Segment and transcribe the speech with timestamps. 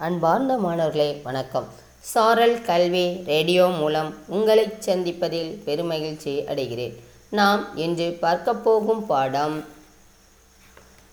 [0.00, 1.66] அன்பார்ந்த மாணவர்களே வணக்கம்.
[2.00, 6.94] சாரல் கல்வி ரேடியோ மூலம் உங்களை சந்திப்பதில் பெருமகிழ்ச்சி அடைகிறேன்.
[7.28, 9.64] நாம் இன்று பார்க்க போகும் பாடம்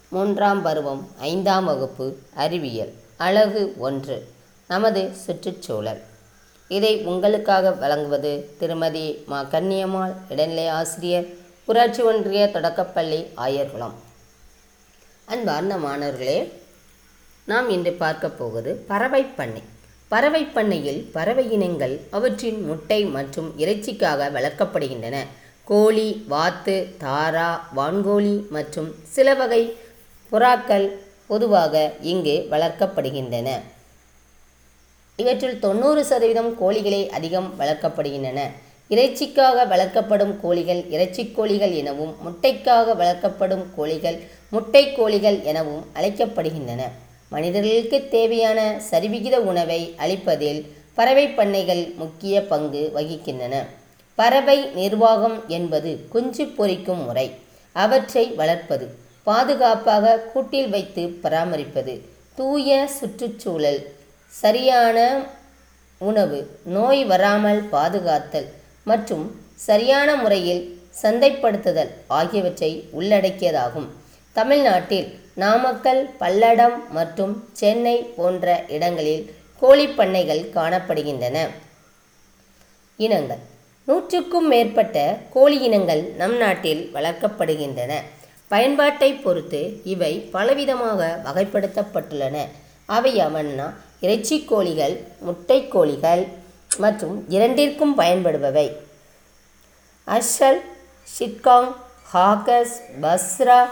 [0.09, 2.93] மூன்றாம் பருவம் ஐந்தாம் வகுப்பு அறிவியல்.
[3.17, 4.27] அழகு ஒன்று.
[4.67, 6.01] நமது சுற்றுச்சூழல்.
[6.67, 9.43] இதை உங்களுக்காக வழங்குவது திருமதி மா.
[9.43, 11.25] கன்னியம்மாள் இடைநிலை ஆசிரியர்
[11.65, 13.93] ஊராட்சி ஒன்றிய தொடக்கப்பள்ளி ஆயர்குளம்.
[15.25, 16.63] அன்பார்ந்த மாணவர்களே
[17.45, 19.61] நாம் இன்று பார்க்க போவது பறவை பண்ணை.
[20.07, 25.15] பறவை பண்ணையில் பறவை இனங்கள் அவற்றின் முட்டை மற்றும் இறைச்சிக்காக வளர்க்கப்படுகின்றன.
[25.63, 29.75] கோழி வாத்து தாரா வான்கோழி மற்றும் சில வகை
[30.31, 30.89] புறாக்கள்
[31.27, 33.49] பொதுவாக இங்கு வளர்க்கப்படுகின்றன.
[35.15, 38.39] இவற்றில் தொண்ணூறு சதவீதம் கோழிகளே அதிகம் வளர்க்கப்படுகின்றன.
[38.89, 46.81] இறைச்சிக்காக வளர்க்கப்படும் கோழிகள் இறைச்சிக் கோழிகள் எனவும் முட்டைக்காக வளர்க்கப்படும் கோழிகள் முட்டை கோழிகள் எனவும் அழைக்கப்படுகின்றன.
[47.31, 48.59] மனிதர்களுக்கு தேவையான
[48.91, 50.61] சரிவிகித உணவை அளிப்பதில்
[50.93, 53.55] பறவை பண்ணைகள் முக்கிய பங்கு வகிக்கின்றன.
[54.15, 57.27] பறவை நிர்வாகம் என்பது குஞ்சு பொறிக்கும் முறை.
[57.75, 58.85] அவற்றை வளர்ப்பது
[59.23, 61.93] பாதுகாப்பாக கூட்டில் வைத்து பராமரிப்பது
[62.35, 63.81] தூய சுற்றுச்சூழல்
[64.33, 64.97] சரியான
[66.01, 66.39] உணவு
[66.75, 68.47] நோய் வராமல் பாதுகாத்தல்
[68.83, 69.25] மற்றும்
[69.67, 70.63] சரியான முறையில்
[71.01, 73.87] சந்தைப்படுத்துதல் ஆகியவற்றை உள்ளடக்கியதாகும்.
[74.35, 81.49] தமிழ்நாட்டில் நாமக்கல் பல்லடம் மற்றும் சென்னை போன்ற இடங்களில் கோழிப்பண்ணைகள் காணப்படுகின்றன.
[82.97, 83.37] இனங்கள்.
[83.85, 87.93] நூற்றுக்கும் மேற்பட்ட கோழி இனங்கள் நம் நாட்டில் வளர்க்கப்படுகின்றன.
[88.47, 92.47] பயன்பாட்டை பொறுத்து இவை பலவிதமாக வகைப்படுத்தப்பட்டுள்ளன.
[92.85, 96.27] அவை அவன்னா இறைச்சி கோழிகள் முட்டை கோழிகள்
[96.77, 98.67] மற்றும் இரண்டிற்கும் பயன்படுபவை.
[100.03, 100.61] அஷல்
[101.19, 103.65] சிட்காங் ஹாகஸ் பஸ்ரா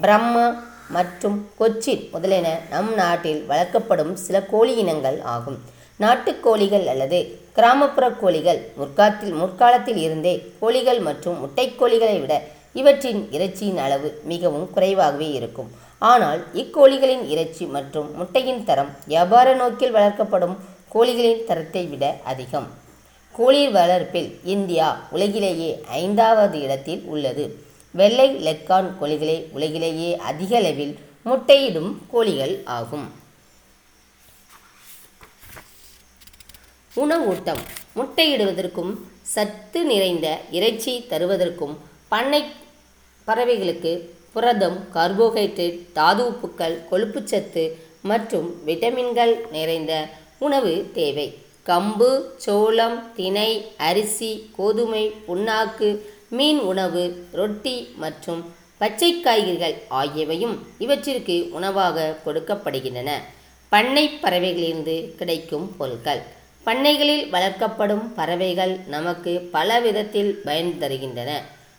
[0.00, 5.58] பிரம்மா மற்றும் கொச்சின் முதலின நம் நாட்டில் வளர்க்கப்படும் சில கோழி இனங்கள் ஆகும்
[6.00, 7.18] நாட்டுக்கோழிகள் அல்லது
[7.52, 12.42] கிராமப்புற கோழிகள் முற்காலத்தில் முற்காலத்தில் இருந்தே கோழிகள் மற்றும் முட்டைக்கோழிகளை விட
[12.72, 15.70] இவற்றின் இறைச்சியின் அளவு மிகவும் குறைவாகவே இருக்கும்.
[15.98, 20.56] ஆனால் இக்கோழிகளின் இறைச்சி மற்றும் முட்டையின் தரம் வியாபார நோக்கில் வளர்க்கப்படும்
[20.94, 22.66] கோழிகளின் தரத்தை விட அதிகம்.
[23.34, 27.63] கோழி வளர்ப்பில் இந்தியா உலகிலேயே ஐந்தாவது இடத்தில் உள்ளது.
[27.98, 30.94] வெள்ளை லெக்கான் கோழிகளே உலகிலேயே அதிக அளவில்
[31.24, 33.06] முட்டையிடும் கோழிகள் ஆகும்.
[36.96, 37.62] உணவூட்டம்.
[37.96, 41.76] முட்டையிடுவதற்கும் சத்து நிறைந்த இறைச்சி தருவதற்கும்
[42.08, 42.42] பண்ணை
[43.26, 43.92] பறவைகளுக்கு
[44.32, 47.64] புரதம் கார்போஹைட்ரேட் தாது உப்புக்கள் கொழுப்புச்சத்து
[48.02, 51.26] மற்றும் விட்டமின்கள் நிறைந்த உணவு தேவை.
[51.66, 55.88] கம்பு சோளம் திணை அரிசி கோதுமை புண்ணாக்கு
[56.28, 63.10] மீன் உணவு ரொட்டி மற்றும் பச்சை காய்கறிகள் ஆகியவையும் இவற்றிற்கு உணவாக கொடுக்கப்படுகின்றன.
[63.68, 66.20] பண்ணை பறவைகளிலிருந்து கிடைக்கும் பொருட்கள்.
[66.66, 71.30] பண்ணைகளில் வளர்க்கப்படும் பறவைகள் நமக்கு பல விதத்தில் பயன் தருகின்றன.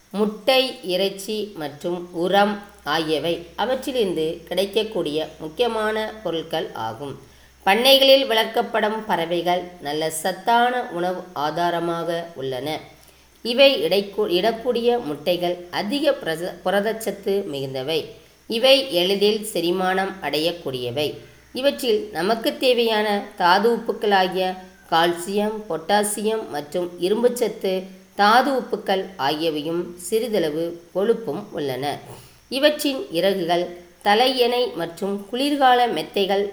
[0.09, 7.19] முட்டை இறைச்சி மற்றும் உரம் ஆகியவை அவற்றிலிருந்து கிடைக்கக்கூடிய முக்கியமான பொருட்கள் ஆகும்.
[7.65, 12.79] பண்ணைகளில் வளர்க்கப்படும் பறவைகள் நல்ல சத்தான உணவு ஆதாரமாக உள்ளன.
[13.51, 17.99] இவை இடைக்கூ இடக்கூடிய முட்டைகள் அதிக பிரச புரதச்சத்து மிகுந்தவை.
[18.57, 21.07] இவை எளிதில் செரிமானம் அடையக்கூடியவை.
[21.59, 23.07] இவற்றில் நமக்கு தேவையான
[23.41, 24.45] தாது உப்புக்களாகிய
[24.91, 27.73] கால்சியம் பொட்டாசியம் மற்றும் இரும்புச்சத்து
[28.21, 31.85] தாது உப்புக்கள் ஆகியவையும் சிறிதளவு கொழுப்பும் உள்ளன.
[32.57, 33.65] இவற்றின் இறகுகள்
[34.07, 36.45] தலையணை மற்றும் குளிர்கால மெத்தைகள்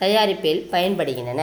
[0.00, 1.42] தயாரிப்பில் பயன்படுகின்றன.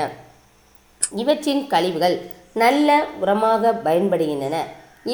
[1.22, 2.17] இவற்றின் கழிவுகள்
[2.63, 2.89] நல்ல
[3.22, 4.57] உரமாக பயன்படுகின்றன.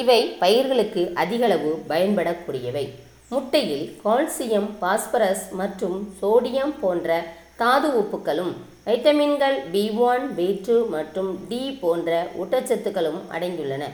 [0.00, 2.84] இவை பயிர்களுக்கு அதிகளவு பயன்படக்கூடியவை.
[3.32, 7.08] முட்டையில் கால்சியம் பாஸ்பரஸ் மற்றும் சோடியம் போன்ற
[7.60, 8.52] தாது உப்புக்களும்
[8.86, 12.10] வைட்டமின்கள் பி ஒன் பி டூ மற்றும் டி போன்ற
[12.42, 13.84] ஊட்டச்சத்துக்களும் அடங்கியுள்ளன.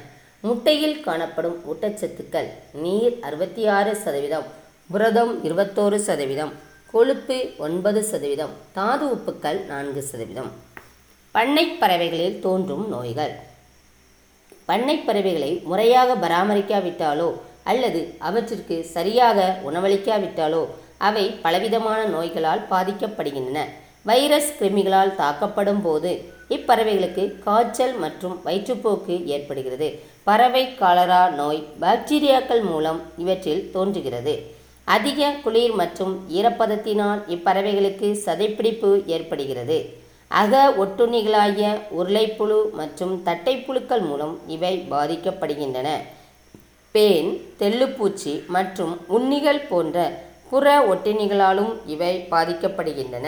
[0.45, 2.49] முட்டையில் காணப்படும் ஊட்டச்சத்துக்கள்
[2.85, 4.47] நீர் அறுபத்தி ஆறு சதவீதம்
[4.93, 6.53] புரதம் இருபத்தோரு சதவீதம்
[6.93, 10.51] கொழுப்பு ஒன்பது சதவீதம் தாது உப்புக்கள் நான்கு சதவீதம்.
[11.35, 13.35] பண்ணை பறவைகளில் தோன்றும் நோய்கள்.
[14.69, 17.29] பண்ணை பறவைகளை முறையாக பராமரிக்காவிட்டாலோ
[17.71, 19.39] அல்லது அவற்றிற்கு சரியாக
[19.69, 20.63] உணவளிக்காவிட்டாலோ
[21.09, 23.59] அவை பலவிதமான நோய்களால் பாதிக்கப்படுகின்றன.
[24.09, 26.11] வைரஸ் கிருமிகளால் தாக்கப்படும் போது
[26.57, 29.89] இப்பறவைகளுக்கு காய்ச்சல் மற்றும் வயிற்றுப்போக்கு ஏற்படுகிறது.
[30.29, 34.35] பறவை காலரா நோய் பாக்டீரியாக்கள் மூலம் இவற்றில் தோன்றுகிறது.
[34.97, 39.79] அதிக குளிர் மற்றும் ஈரப்பதத்தினால் இப்பறவைகளுக்கு சதைப்பிடிப்பு ஏற்படுகிறது.
[40.29, 45.89] அக ஒட்டுண்ணிகளாகிய உருளைப்புழு மற்றும் தட்டைப்புழுக்கள் மூலம் இவை பாதிக்கப்படுகின்றன.
[46.93, 47.31] பேன்
[47.61, 53.27] தெள்ளுப்பூச்சி மற்றும் உண்ணிகள் போன்ற புற ஒட்டுண்ணிகளாலும் இவை பாதிக்கப்படுகின்றன.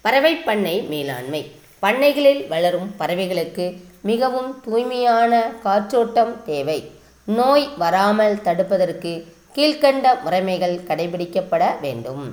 [0.00, 1.42] பறவை பண்ணை மேலாண்மை.
[1.82, 3.66] பண்ணைகளில் வளரும் பறவைகளுக்கு
[4.02, 6.90] மிகவும் தூய்மையான காற்றோட்டம் தேவை.
[7.24, 9.12] நோய் வராமல் தடுப்பதற்கு
[9.56, 12.24] கீழ்க்கண்ட முறைமைகள் கடைபிடிக்கப்பட வேண்டும்.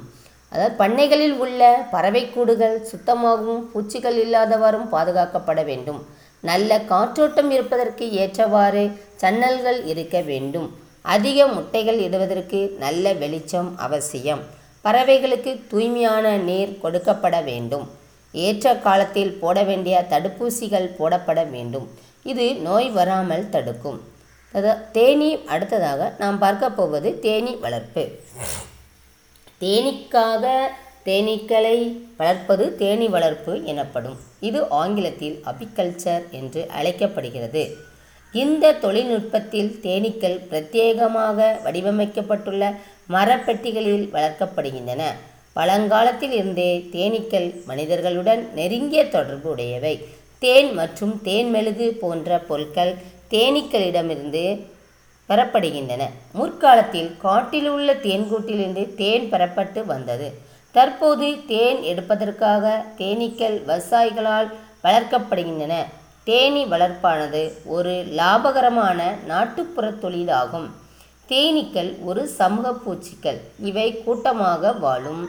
[0.49, 6.05] அதாவது பண்ணைகளில் உள்ள பறவைக்கூடுகள் சுத்தமாகவும் பூச்சிகள் இல்லாதவாறும் பாதுகாக்கப்பட வேண்டும்.
[6.39, 8.91] நல்ல காற்றோட்டம் இருப்பதற்கு ஏற்றவாறு
[9.21, 10.77] சன்னல்கள் இருக்க வேண்டும்.
[11.01, 14.39] அதிக முட்டைகள் இடுவதற்கு நல்ல வெளிச்சம் அவசியம்.
[14.83, 17.89] பறவைகளுக்கு தூய்மையான நீர் கொடுக்கப்பட வேண்டும்.
[18.31, 21.89] ஏற்ற காலத்தில் போட வேண்டிய தடுப்பூசிகள் போடப்பட வேண்டும்.
[22.23, 24.01] இது நோய் வராமல் தடுக்கும்.
[24.53, 28.07] அத- தேனீ அடுத்ததாக நாம் பார்க்க போவது தேனீ வளர்ப்பு.
[29.61, 30.45] தேனீக்காக
[31.05, 31.77] தேனீக்களை
[32.17, 34.17] வளர்ப்பது தேனீ வளர்ப்பு எனப்படும்.
[34.39, 37.63] இது ஆங்கிலத்தில் அபிகல்ச்சர் என்று அழைக்கப்படுகிறது.
[38.33, 42.63] இந்த தொழில்நுட்பத்தில் தேனீக்கள் பிரத்யேகமாக வடிவமைக்கப்பட்டுள்ள
[43.09, 45.03] மரப்பெட்டிகளில் வளர்க்கப்படுகின்றன.
[45.53, 49.95] பழங்காலத்தில் இருந்தே தேனீக்கள் மனிதர்களுடன் நெருங்கிய தொடர்பு உடையவை.
[50.39, 52.95] தேன் மற்றும் தேன் மெழுகு போன்ற பொருட்கள்
[53.29, 54.43] தேனீக்களிடமிருந்து
[55.29, 56.03] பெறப்படுகின்றன.
[56.33, 60.27] முற்காலத்தில் காட்டில் உள்ள தேன்கூட்டிலிருந்து தேன் பெறப்பட்டு வந்தது.
[60.71, 64.49] தற்போது தேன் எடுப்பதற்காக தேனீக்கள் விவசாயிகளால்
[64.83, 65.75] வளர்க்கப்படுகின்றன.
[66.23, 70.67] தேனீ வளர்ப்பானது ஒரு லாபகரமான நாட்டுப்புற தொழிலாகும்.
[71.29, 73.39] தேனீக்கள் ஒரு சமூக பூச்சிகள்.
[73.59, 75.27] இவை கூட்டமாக வாழும்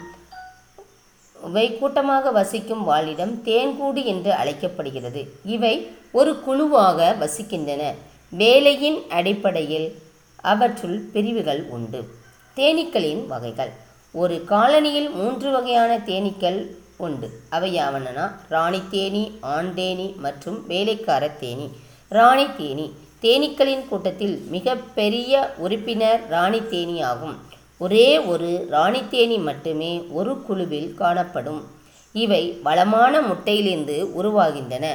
[1.47, 5.23] இவை கூட்டமாக வசிக்கும் வாழிடம் தேன்கூடு என்று அழைக்கப்படுகிறது.
[5.45, 5.75] இவை
[6.13, 7.83] ஒரு குழுவாக வசிக்கின்றன.
[8.31, 9.99] வேலையின் அடிப்படையில்
[10.37, 12.09] அவற்றுள் பிரிவுகள் உண்டு.
[12.57, 13.71] தேனீக்களின் வகைகள்.
[14.13, 16.67] ஒரு காலனியில் மூன்று வகையான தேனீக்கள்
[16.97, 17.31] உண்டு.
[17.51, 21.71] அவையாவன ராணி தேனி ஆண் தேனி மற்றும் வேலைக்கார தேனி.
[22.09, 22.93] ராணி தேனி
[23.23, 27.39] தேனீக்களின் கூட்டத்தில் மிக பெரிய உறுப்பினர் ராணி தேனி ஆகும்.
[27.79, 31.67] ஒரே ஒரு ராணி தேனி மட்டுமே ஒரு குழுவில் காணப்படும்.
[32.13, 34.87] இவை வளமான முட்டையிலிருந்து உருவாகின்றன.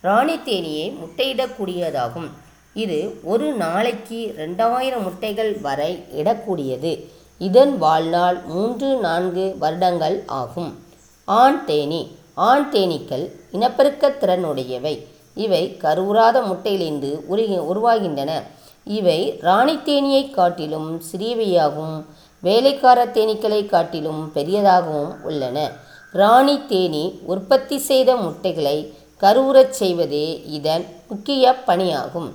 [0.00, 2.28] ராணி தேனியே முட்டையிடக்கூடியதாகும்.
[2.74, 7.04] இது ஒரு நாளைக்கு ரெண்டாயிரம் முட்டைகள் வரை இடக்கூடியது.
[7.38, 10.84] இதன் வாழ்நாள் மூன்று நான்கு வருடங்கள் ஆகும்.
[11.24, 12.16] ஆண் தேனி.
[12.34, 15.04] ஆண் தேனீக்கள் இனப்பெருக்க திறனுடையவை.
[15.34, 18.42] இவை கருவுறாத முட்டையிலிருந்து உருகி உருவாகின்றன.
[18.84, 22.04] இவை ராணி தேனியை காட்டிலும் சிறியவையாகவும்
[22.40, 25.70] வேலைக்கார தேனீக்களை காட்டிலும் பெரியதாகவும் உள்ளன.
[26.12, 32.30] ராணி தேனி உற்பத்தி செய்த முட்டைகளை கருவுறச் செய்வதே இதன் முக்கிய பணியாகும்.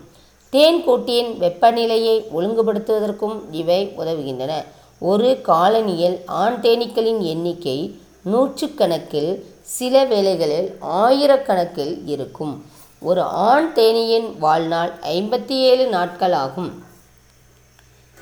[0.50, 4.52] தேன் கூட்டியின் வெப்பநிலையை ஒழுங்குபடுத்துவதற்கும் இவை உதவுகின்றன.
[5.00, 7.96] ஒரு காலனியில் ஆண் தேனீக்களின் எண்ணிக்கை
[8.26, 12.66] நூற்றுக்கணக்கில் சில வேளைகளில் ஆயிரக்கணக்கில் இருக்கும்.
[13.02, 16.84] ஒரு ஆண் தேனியின் வாழ்நாள் ஐம்பத்தி ஏழு நாட்கள் ஆகும்.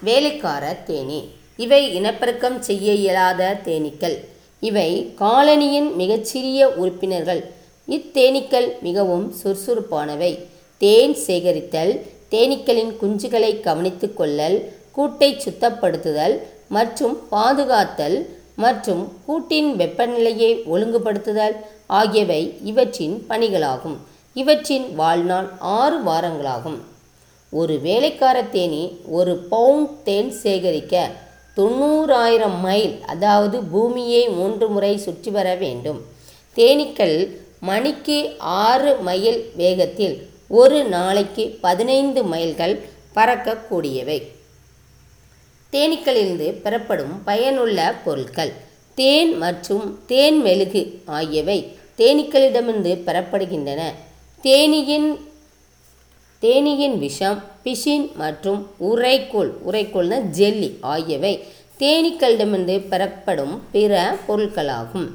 [0.01, 1.23] வேலைக்கார தேனீ.
[1.55, 4.25] இவை இனப்பெருக்கம் செய்ய இயலாத தேனீக்கள்.
[4.59, 7.51] இவை காலனியின் மிகச்சிறிய உறுப்பினர்கள்.
[7.87, 10.45] இத்தேனீக்கள் மிகவும் சுறுசுறுப்பானவை.
[10.77, 12.01] தேன் சேகரித்தல்
[12.31, 14.57] தேனீக்களின் குஞ்சுகளை கவனித்து கொள்ளல்
[14.97, 16.35] கூட்டை சுத்தப்படுத்துதல்
[16.75, 18.17] மற்றும் பாதுகாத்தல்
[18.63, 21.55] மற்றும் கூட்டின் வெப்பநிலையை ஒழுங்குபடுத்துதல்
[21.87, 23.97] ஆகியவை இவற்றின் பணிகளாகும்.
[24.33, 26.79] இவற்றின் வாழ்நாள் ஆறு வாரங்களாகும்.
[27.51, 28.83] ஒரு வேலைக்கார தேனி
[29.17, 31.09] ஒரு பவுண்ட் தேன் சேகரிக்க
[31.57, 35.99] தொண்ணூறாயிரம் மைல் அதாவது பூமியை மூன்று முறை சுற்றி வர வேண்டும்.
[36.55, 37.17] தேனீக்கள்
[37.59, 40.15] மணிக்கு ஆறு மைல் வேகத்தில்
[40.47, 42.81] ஒரு நாளைக்கு பதினைந்து மைல்கள்
[43.15, 44.17] பறக்கக்கூடியவை.
[45.71, 48.51] தேனீக்களிலிருந்து பெறப்படும் பயனுள்ள பொருட்கள்
[48.95, 53.81] தேன் மற்றும் தேன் மெழுகு ஆகியவை தேனீக்களிடமிருந்து பெறப்படுகின்றன.
[54.41, 55.09] தேனியின்
[56.39, 61.43] தேனியின் விஷம் பிஷின் மற்றும் உரைக்கோள் உரைக்கோள்னா ஜெல்லி ஆகியவை
[61.79, 65.09] தேனீக்களிடமிருந்து பெறப்படும் பிற பொருட்களாகும்.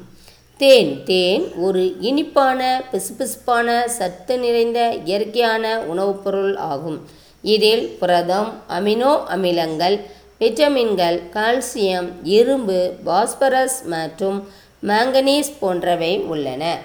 [0.61, 7.07] தேன் தேன் ஒரு இனிப்பான பிசுபிசுப்பான சத்து நிறைந்த இயற்கையான உணவுப் பொருள் ஆகும்.
[7.41, 9.99] இதில் புரதம் அமினோ அமிலங்கள்
[10.39, 14.47] விட்டமின்கள் கால்சியம் இரும்பு பாஸ்பரஸ் மற்றும்
[14.87, 16.79] மாங்கனீஸ் போன்றவை உள்ளன.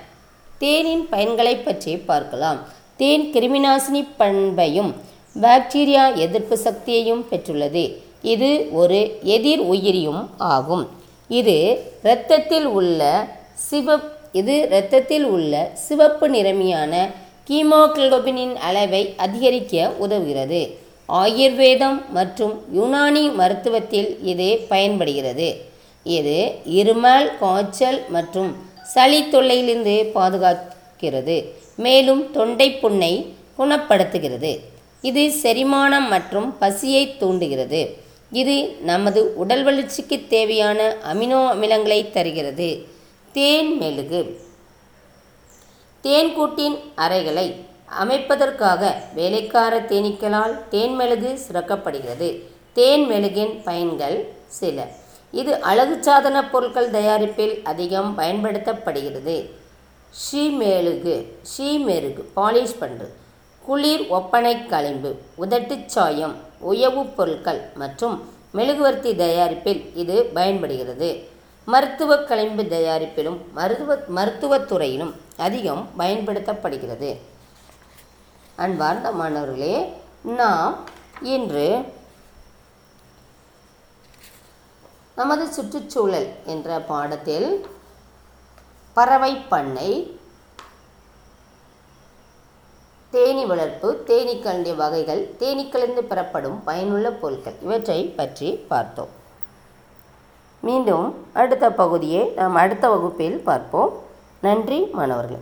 [0.59, 2.59] தேனின் பயன்களைப் பற்றி பார்க்கலாம்.
[2.97, 4.95] தேன் கிருமிநாசினி பண்பையும்
[5.43, 7.97] பாக்டீரியா எதிர்ப்பு சக்தியையும் பெற்றுள்ளது.
[8.23, 10.89] இது ஒரு எதிர் உயிரியும் ஆகும்.
[11.29, 13.27] இது இரத்தத்தில் உள்ள
[13.59, 14.09] சிவப்
[14.41, 15.53] இது இரத்தத்தில் உள்ள
[15.87, 16.93] சிவப்பு நிறமியான
[17.49, 20.61] கீமோகுளோபினின் அளவை அதிகரிக்க உதவுகிறது.
[21.09, 25.49] ஆயுர்வேதம் மற்றும் யுனானி மருத்துவத்தில் இது பயன்படுகிறது.
[26.07, 26.39] இது
[26.79, 28.51] இருமல் காய்ச்சல் மற்றும்
[28.95, 31.37] சளி தொல்லையிலிருந்து பாதுகாக்கிறது.
[31.87, 33.13] மேலும் தொண்டை புண்ணை
[33.59, 34.53] குணப்படுத்துகிறது.
[35.11, 37.81] இது செரிமானம் மற்றும் பசியை தூண்டுகிறது.
[38.43, 38.57] இது
[38.91, 40.81] நமது உடல் வளர்ச்சிக்கு தேவையான
[41.13, 42.71] அமினோ அமிலங்களை தருகிறது.
[43.37, 44.41] தேன் மெழுகு.
[46.03, 47.65] தேன்கூட்டின் அறைகளை
[48.03, 52.43] அமைப்பதற்காக வேலைக்கார தேனீக்களால் தேன் மெழுகு சுரக்கப்படுகிறது.
[52.73, 54.87] தேன் மெழுகின் பயன்கள் சில.
[55.31, 59.51] இது அழகு சாதன பொருட்கள் தயாரிப்பில் அதிகம் பயன்படுத்தப்படுகிறது.
[60.11, 61.85] ஷீ மெழுகு ஷீ
[62.37, 63.13] பாலிஷ் பண்ணுறது
[63.67, 71.35] குளிர் ஒப்பனை களிம்பு உதட்டுச் சாயம் உயவுப் பொருட்கள் மற்றும் மெழுகுவர்த்தி தயாரிப்பில் இது பயன்படுகிறது.
[71.73, 75.13] மருத்துவ களிம்பு தயாரிப்பிலும் மருத்துவ மருத்துவத்துறையிலும்
[75.47, 77.11] அதிகம் பயன்படுத்தப்படுகிறது.
[78.65, 79.75] அன்பார்ந்த மாணவர்களே
[80.41, 80.77] நாம்
[81.35, 81.67] இன்று
[85.19, 87.49] நமது சுற்றுச்சூழல் என்ற பாடத்தில்
[88.97, 89.91] பறவை பண்ணை
[93.11, 99.13] தேனீ வளர்ப்பு தேனீக்களின் வகைகள் தேனீக்களிலிருந்து பெறப்படும் பயனுள்ள பொருட்கள் இவற்றை பற்றி பார்த்தோம்.
[100.61, 103.93] மீண்டும் அடுத்த பகுதியை நாம் அடுத்த வகுப்பில் பார்ப்போம்.
[104.41, 105.39] நன்றி மாணவர்களே.